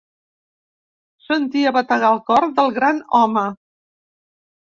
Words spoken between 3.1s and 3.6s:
home